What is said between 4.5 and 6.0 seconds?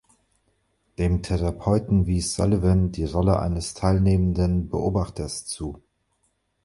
Beobachters zu.